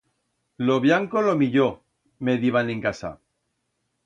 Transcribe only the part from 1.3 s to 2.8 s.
millor, me diban